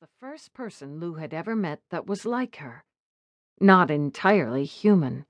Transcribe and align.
the 0.00 0.08
first 0.18 0.54
person 0.54 0.98
Loup 0.98 1.18
had 1.18 1.34
ever 1.34 1.54
met 1.54 1.78
that 1.90 2.06
was 2.06 2.24
like 2.24 2.56
her. 2.56 2.82
Not 3.60 3.90
entirely 3.90 4.64
human. 4.64 5.26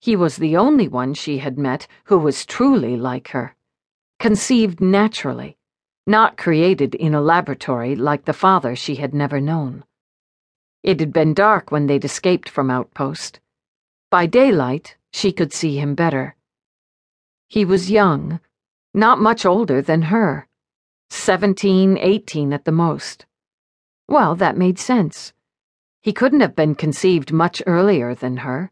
He 0.00 0.16
was 0.16 0.36
the 0.36 0.56
only 0.56 0.88
one 0.88 1.12
she 1.12 1.36
had 1.36 1.58
met 1.58 1.86
who 2.04 2.16
was 2.16 2.46
truly 2.46 2.96
like 2.96 3.28
her. 3.32 3.54
Conceived 4.18 4.80
naturally, 4.80 5.58
not 6.06 6.38
created 6.38 6.94
in 6.94 7.14
a 7.14 7.20
laboratory 7.20 7.94
like 7.94 8.24
the 8.24 8.32
father 8.32 8.74
she 8.74 8.94
had 8.94 9.12
never 9.12 9.42
known. 9.42 9.84
It 10.82 10.98
had 10.98 11.12
been 11.12 11.34
dark 11.34 11.70
when 11.70 11.86
they'd 11.86 12.06
escaped 12.06 12.48
from 12.48 12.70
Outpost. 12.70 13.40
By 14.10 14.24
daylight, 14.24 14.96
she 15.12 15.32
could 15.32 15.52
see 15.52 15.76
him 15.76 15.94
better. 15.94 16.34
He 17.48 17.66
was 17.66 17.90
young, 17.90 18.40
not 18.94 19.20
much 19.20 19.44
older 19.44 19.82
than 19.82 20.00
her. 20.00 20.48
Seventeen, 21.10 21.98
eighteen 21.98 22.54
at 22.54 22.64
the 22.64 22.72
most. 22.72 23.26
Well, 24.08 24.36
that 24.36 24.56
made 24.56 24.78
sense. 24.78 25.32
He 26.00 26.12
couldn't 26.12 26.40
have 26.40 26.54
been 26.54 26.74
conceived 26.74 27.32
much 27.32 27.62
earlier 27.66 28.14
than 28.14 28.38
her. 28.38 28.70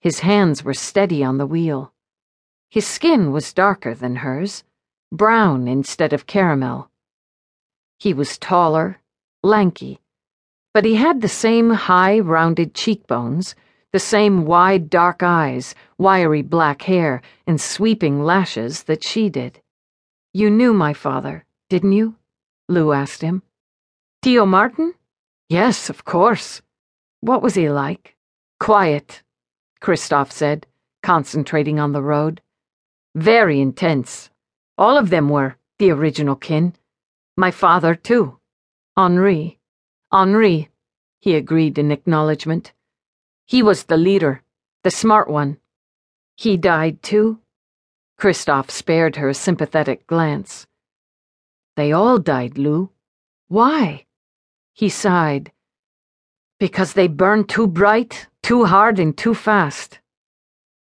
His 0.00 0.20
hands 0.20 0.64
were 0.64 0.74
steady 0.74 1.22
on 1.22 1.38
the 1.38 1.46
wheel. 1.46 1.92
His 2.70 2.86
skin 2.86 3.32
was 3.32 3.52
darker 3.52 3.94
than 3.94 4.16
hers, 4.16 4.64
brown 5.12 5.68
instead 5.68 6.12
of 6.12 6.26
caramel. 6.26 6.90
He 7.98 8.12
was 8.12 8.38
taller, 8.38 9.00
lanky, 9.42 10.00
but 10.74 10.84
he 10.84 10.96
had 10.96 11.20
the 11.20 11.28
same 11.28 11.70
high, 11.70 12.20
rounded 12.20 12.74
cheekbones, 12.74 13.54
the 13.92 13.98
same 13.98 14.44
wide, 14.44 14.90
dark 14.90 15.22
eyes, 15.22 15.74
wiry 15.96 16.42
black 16.42 16.82
hair, 16.82 17.22
and 17.46 17.60
sweeping 17.60 18.22
lashes 18.22 18.82
that 18.84 19.02
she 19.02 19.28
did. 19.30 19.60
You 20.34 20.50
knew 20.50 20.74
my 20.74 20.92
father, 20.92 21.44
didn't 21.68 21.92
you? 21.92 22.16
Loup 22.68 22.94
asked 22.94 23.22
him. 23.22 23.42
Tio 24.20 24.44
Martin? 24.44 24.94
Yes, 25.48 25.88
of 25.88 26.04
course. 26.04 26.60
What 27.20 27.40
was 27.40 27.54
he 27.54 27.70
like? 27.70 28.16
Quiet, 28.58 29.22
Christoph 29.80 30.32
said, 30.32 30.66
concentrating 31.04 31.78
on 31.78 31.92
the 31.92 32.02
road. 32.02 32.42
Very 33.14 33.60
intense. 33.60 34.30
All 34.76 34.98
of 34.98 35.10
them 35.10 35.28
were, 35.28 35.56
the 35.78 35.90
original 35.90 36.34
kin. 36.34 36.74
My 37.36 37.52
father, 37.52 37.94
too. 37.94 38.38
Henri. 38.96 39.60
Henri, 40.10 40.68
he 41.20 41.36
agreed 41.36 41.78
in 41.78 41.92
acknowledgement. 41.92 42.72
He 43.46 43.62
was 43.62 43.84
the 43.84 43.96
leader, 43.96 44.42
the 44.82 44.90
smart 44.90 45.30
one. 45.30 45.58
He 46.36 46.56
died, 46.56 47.02
too? 47.04 47.38
Christoph 48.16 48.70
spared 48.70 49.14
her 49.16 49.28
a 49.28 49.34
sympathetic 49.34 50.08
glance. 50.08 50.66
They 51.76 51.92
all 51.92 52.18
died, 52.18 52.58
Loup. 52.58 52.92
Why? 53.46 54.06
He 54.78 54.90
sighed. 54.90 55.50
Because 56.60 56.92
they 56.92 57.08
burn 57.08 57.48
too 57.48 57.66
bright, 57.66 58.28
too 58.44 58.64
hard, 58.64 59.00
and 59.00 59.18
too 59.18 59.34
fast. 59.34 59.98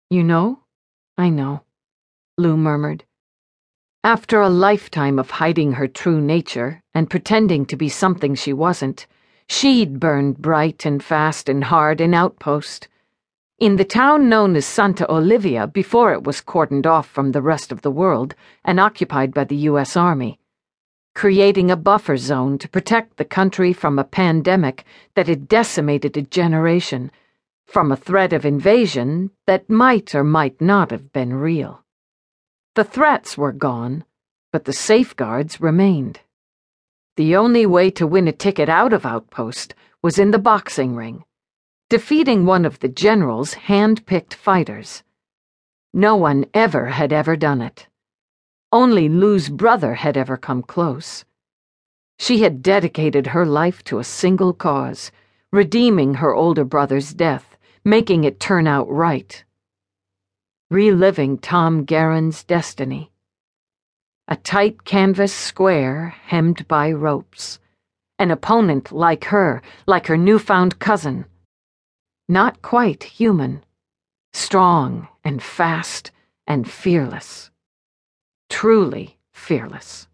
You 0.09 0.23
know? 0.23 0.61
I 1.19 1.31
know, 1.31 1.65
Loup 2.39 2.61
murmured. 2.61 3.03
After 4.05 4.41
a 4.41 4.49
lifetime 4.49 5.19
of 5.19 5.31
hiding 5.31 5.73
her 5.73 5.89
true 5.89 6.21
nature 6.21 6.81
and 6.95 7.11
pretending 7.11 7.67
to 7.67 7.77
be 7.77 7.89
something 7.89 8.37
she 8.37 8.53
wasn't, 8.53 9.09
she'd 9.49 9.99
burned 9.99 10.39
bright 10.39 10.87
and 10.87 11.03
fast 11.03 11.49
and 11.49 11.65
hard 11.65 12.01
in 12.01 12.15
Outpost. 12.15 12.87
In 13.59 13.75
the 13.75 13.85
town 13.85 14.29
known 14.29 14.55
as 14.55 14.65
Santa 14.65 15.11
Olivia 15.13 15.67
before 15.67 16.13
it 16.13 16.23
was 16.23 16.41
cordoned 16.41 16.87
off 16.87 17.09
from 17.09 17.33
the 17.33 17.43
rest 17.43 17.73
of 17.73 17.83
the 17.83 17.91
world 17.91 18.37
and 18.65 18.79
occupied 18.79 19.35
by 19.35 19.43
the 19.43 19.57
U.S. 19.71 19.97
Army 19.97 20.39
creating 21.15 21.71
a 21.71 21.77
buffer 21.77 22.17
zone 22.17 22.59
to 22.59 22.69
protect 22.69 23.17
the 23.17 23.25
country 23.25 23.73
from 23.73 23.99
a 23.99 24.05
pandemic 24.05 24.85
that 25.15 25.29
had 25.29 25.49
decimated 25.49 26.17
a 26.17 26.23
generation, 26.23 27.11
from 27.67 27.93
a 27.93 27.97
threat 27.97 28.33
of 28.33 28.45
invasion 28.45 29.31
that 29.47 29.69
might 29.69 30.15
or 30.15 30.25
might 30.25 30.61
not 30.61 30.91
have 30.91 31.13
been 31.13 31.35
real. 31.35 31.85
The 32.75 32.85
threats 32.85 33.37
were 33.37 33.53
gone, 33.53 34.05
but 34.53 34.65
the 34.65 34.73
safeguards 34.73 35.61
remained. 35.61 36.21
The 37.17 37.37
only 37.37 37.67
way 37.67 37.91
to 37.93 38.07
win 38.07 38.29
a 38.29 38.33
ticket 38.33 38.69
out 38.69 38.93
of 38.93 39.05
Outpost 39.05 39.75
was 40.03 40.19
in 40.19 40.31
the 40.31 40.39
boxing 40.39 40.97
ring, 40.97 41.25
defeating 41.91 42.47
one 42.47 42.65
of 42.65 42.81
the 42.81 42.89
general's 42.89 43.55
hand 43.55 44.07
picked 44.07 44.33
fighters. 44.33 45.03
No 45.93 46.17
one 46.17 46.47
ever 46.55 46.87
had 46.87 47.13
ever 47.13 47.37
done 47.37 47.61
it. 47.61 47.87
Only 48.75 49.07
Loup's 49.07 49.51
brother 49.51 49.97
had 49.97 50.17
ever 50.17 50.39
come 50.39 50.63
close. 50.63 51.27
She 52.19 52.41
had 52.41 52.63
dedicated 52.63 53.27
her 53.27 53.45
life 53.45 53.85
to 53.85 53.99
a 53.99 54.05
single 54.05 54.55
cause, 54.55 55.13
redeeming 55.53 56.15
her 56.15 56.35
older 56.35 56.65
brother's 56.65 57.13
death, 57.13 57.59
making 57.85 58.25
it 58.25 58.41
turn 58.41 58.67
out 58.67 58.89
right. 58.91 59.45
Reliving 60.71 61.37
Tom 61.37 61.85
Garron's 61.85 62.45
destiny. 62.45 63.11
A 64.27 64.37
tight 64.37 64.85
canvas 64.85 65.35
square 65.35 66.15
hemmed 66.25 66.67
by 66.67 66.91
ropes. 66.91 67.59
An 68.19 68.31
opponent 68.31 68.91
like 68.91 69.25
her, 69.25 69.61
like 69.87 70.07
her 70.07 70.17
newfound 70.17 70.79
cousin. 70.79 71.27
Not 72.27 72.63
quite 72.63 73.03
human. 73.03 73.65
Strong 74.33 75.09
and 75.23 75.43
fast 75.43 76.11
and 76.47 76.71
fearless 76.71 77.52
truly 78.53 79.17
fearless. 79.33 80.07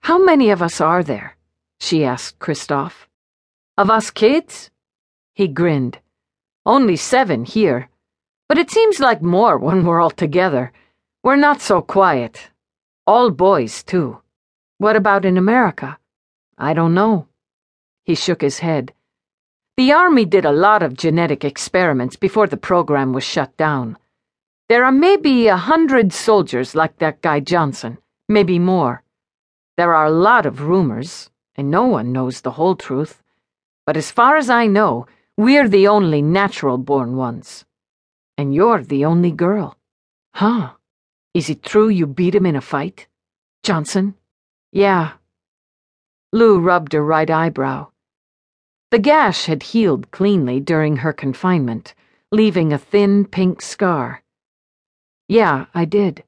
How 0.00 0.18
many 0.18 0.48
of 0.48 0.62
us 0.62 0.80
are 0.80 1.02
there? 1.02 1.36
she 1.78 2.02
asked 2.02 2.38
Christoph. 2.38 3.06
Of 3.76 3.90
us 3.90 4.10
kids? 4.10 4.70
He 5.34 5.48
grinned. 5.48 5.98
Only 6.64 6.96
seven 6.96 7.44
here. 7.44 7.90
But 8.48 8.56
it 8.56 8.70
seems 8.70 9.00
like 9.00 9.20
more 9.20 9.58
when 9.58 9.84
we're 9.84 10.00
all 10.00 10.10
together. 10.10 10.72
We're 11.22 11.36
not 11.36 11.60
so 11.60 11.82
quiet. 11.82 12.48
All 13.06 13.30
boys, 13.30 13.82
too. 13.82 14.22
What 14.78 14.96
about 14.96 15.26
in 15.26 15.36
America? 15.36 15.98
I 16.56 16.72
don't 16.72 16.94
know. 16.94 17.28
He 18.02 18.14
shook 18.14 18.40
his 18.40 18.60
head. 18.60 18.94
The 19.76 19.92
Army 19.92 20.24
did 20.24 20.46
a 20.46 20.58
lot 20.66 20.82
of 20.82 20.96
genetic 20.96 21.44
experiments 21.44 22.16
before 22.16 22.46
the 22.46 22.56
program 22.70 23.12
was 23.12 23.24
shut 23.24 23.54
down. 23.58 23.98
There 24.68 24.84
are 24.84 24.92
maybe 24.92 25.48
a 25.48 25.56
hundred 25.56 26.12
soldiers 26.12 26.74
like 26.74 26.98
that 26.98 27.22
guy 27.22 27.40
Johnson, 27.40 27.96
maybe 28.28 28.58
more. 28.58 29.02
There 29.78 29.94
are 29.94 30.04
a 30.04 30.10
lot 30.10 30.44
of 30.44 30.60
rumors, 30.60 31.30
and 31.54 31.70
no 31.70 31.86
one 31.86 32.12
knows 32.12 32.42
the 32.42 32.50
whole 32.50 32.76
truth. 32.76 33.22
But 33.86 33.96
as 33.96 34.10
far 34.10 34.36
as 34.36 34.50
I 34.50 34.66
know, 34.66 35.06
we're 35.38 35.68
the 35.68 35.88
only 35.88 36.20
natural 36.20 36.76
born 36.76 37.16
ones. 37.16 37.64
And 38.36 38.52
you're 38.52 38.82
the 38.82 39.06
only 39.06 39.30
girl. 39.30 39.78
Huh? 40.34 40.72
Is 41.32 41.48
it 41.48 41.62
true 41.62 41.88
you 41.88 42.06
beat 42.06 42.34
him 42.34 42.44
in 42.44 42.54
a 42.54 42.60
fight? 42.60 43.06
Johnson? 43.62 44.16
Yeah. 44.70 45.12
Loup 46.30 46.62
rubbed 46.62 46.92
her 46.92 47.02
right 47.02 47.30
eyebrow. 47.30 47.88
The 48.90 48.98
gash 48.98 49.46
had 49.46 49.62
healed 49.62 50.10
cleanly 50.10 50.60
during 50.60 50.96
her 50.98 51.14
confinement, 51.14 51.94
leaving 52.30 52.74
a 52.74 52.78
thin 52.78 53.24
pink 53.24 53.62
scar. 53.62 54.22
Yeah, 55.28 55.66
I 55.74 55.84
did. 55.84 56.24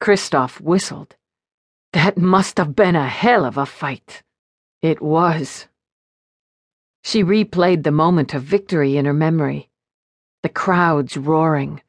Christoph 0.00 0.60
whistled. 0.60 1.16
That 1.92 2.16
must 2.16 2.58
have 2.58 2.76
been 2.76 2.94
a 2.94 3.08
hell 3.08 3.44
of 3.44 3.58
a 3.58 3.66
fight. 3.66 4.22
It 4.80 5.02
was. 5.02 5.66
She 7.02 7.24
replayed 7.24 7.82
the 7.82 7.90
moment 7.90 8.32
of 8.32 8.42
victory 8.42 8.96
in 8.96 9.04
her 9.04 9.12
memory. 9.12 9.68
The 10.44 10.48
crowds 10.48 11.16
roaring. 11.16 11.82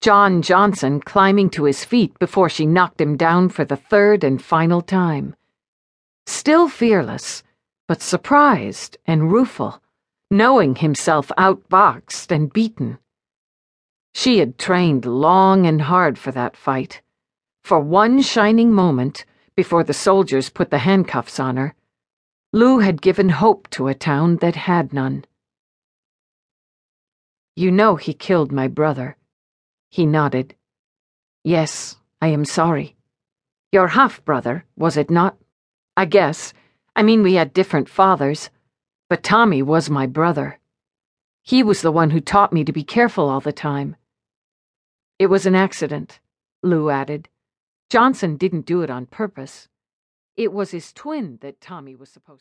John 0.00 0.40
Johnson 0.40 1.00
climbing 1.00 1.50
to 1.50 1.64
his 1.64 1.84
feet 1.84 2.18
before 2.18 2.48
she 2.48 2.66
knocked 2.66 3.00
him 3.00 3.16
down 3.16 3.50
for 3.50 3.64
the 3.64 3.76
third 3.76 4.24
and 4.24 4.42
final 4.42 4.80
time. 4.80 5.36
Still 6.26 6.68
fearless, 6.68 7.42
but 7.86 8.00
surprised 8.00 8.96
and 9.06 9.30
rueful, 9.30 9.82
knowing 10.30 10.76
himself 10.76 11.30
outboxed 11.36 12.32
and 12.32 12.52
beaten. 12.52 12.98
She 14.14 14.38
had 14.38 14.58
trained 14.58 15.04
long 15.04 15.66
and 15.66 15.82
hard 15.82 16.18
for 16.18 16.32
that 16.32 16.56
fight. 16.56 17.00
For 17.64 17.80
one 17.80 18.22
shining 18.22 18.72
moment, 18.72 19.24
before 19.56 19.84
the 19.84 19.94
soldiers 19.94 20.50
put 20.50 20.70
the 20.70 20.78
handcuffs 20.78 21.40
on 21.40 21.56
her, 21.56 21.74
Loup 22.52 22.82
had 22.82 23.00
given 23.00 23.30
hope 23.30 23.68
to 23.70 23.88
a 23.88 23.94
town 23.94 24.36
that 24.36 24.56
had 24.56 24.92
none. 24.92 25.24
You 27.56 27.70
know 27.70 27.96
he 27.96 28.14
killed 28.14 28.52
my 28.52 28.68
brother. 28.68 29.16
He 29.90 30.06
nodded. 30.06 30.54
Yes, 31.44 31.96
I 32.20 32.28
am 32.28 32.44
sorry. 32.44 32.96
Your 33.72 33.88
half 33.88 34.24
brother, 34.24 34.64
was 34.76 34.96
it 34.96 35.10
not? 35.10 35.36
I 35.96 36.04
guess. 36.04 36.52
I 36.94 37.02
mean, 37.02 37.22
we 37.22 37.34
had 37.34 37.52
different 37.52 37.88
fathers. 37.88 38.50
But 39.08 39.22
Tommy 39.22 39.62
was 39.62 39.90
my 39.90 40.06
brother. 40.06 40.58
He 41.42 41.62
was 41.62 41.82
the 41.82 41.92
one 41.92 42.10
who 42.10 42.20
taught 42.20 42.52
me 42.52 42.64
to 42.64 42.72
be 42.72 42.84
careful 42.84 43.28
all 43.28 43.40
the 43.40 43.52
time. 43.52 43.96
It 45.22 45.30
was 45.30 45.46
an 45.46 45.54
accident, 45.54 46.18
Loup 46.64 46.90
added. 46.90 47.28
Johnson 47.88 48.36
didn't 48.36 48.66
do 48.66 48.82
it 48.82 48.90
on 48.90 49.06
purpose. 49.06 49.68
It 50.36 50.52
was 50.52 50.72
his 50.72 50.92
twin 50.92 51.38
that 51.42 51.60
Tommy 51.60 51.94
was 51.94 52.10
supposed 52.10 52.38
to. 52.38 52.40